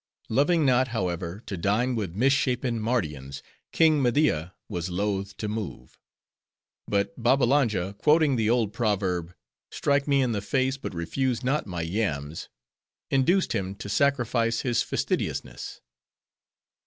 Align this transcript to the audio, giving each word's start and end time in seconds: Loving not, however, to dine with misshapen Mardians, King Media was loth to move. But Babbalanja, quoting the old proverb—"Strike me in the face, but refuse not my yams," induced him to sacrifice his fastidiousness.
Loving 0.29 0.65
not, 0.65 0.87
however, 0.87 1.43
to 1.45 1.55
dine 1.55 1.93
with 1.93 2.15
misshapen 2.15 2.79
Mardians, 2.81 3.43
King 3.71 4.01
Media 4.01 4.55
was 4.67 4.89
loth 4.89 5.37
to 5.37 5.47
move. 5.47 5.99
But 6.87 7.13
Babbalanja, 7.21 7.93
quoting 7.99 8.35
the 8.35 8.49
old 8.49 8.73
proverb—"Strike 8.73 10.07
me 10.07 10.23
in 10.23 10.31
the 10.31 10.41
face, 10.41 10.77
but 10.77 10.95
refuse 10.95 11.43
not 11.43 11.67
my 11.67 11.83
yams," 11.83 12.49
induced 13.11 13.53
him 13.53 13.75
to 13.75 13.87
sacrifice 13.89 14.61
his 14.61 14.81
fastidiousness. 14.81 15.81